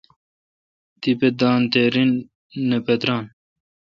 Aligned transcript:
تیپہ 1.01 1.29
دان 1.39 1.61
تے 1.71 1.81
رن 1.93 2.11
نہ 2.69 2.77
پتران۔ 2.85 3.23